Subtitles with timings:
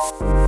[0.00, 0.39] Bye.